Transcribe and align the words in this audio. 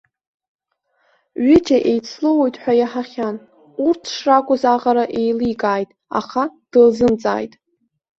Ҩыџьа 1.45 1.77
еицлоуит 1.89 2.55
ҳәа 2.61 2.73
иаҳахьан, 2.79 3.35
урҭ 3.85 4.03
шракәыз 4.15 4.63
аҟара 4.73 5.05
еиликааит, 5.19 5.89
аха 6.19 6.41
дылзымҵааит. 6.71 7.53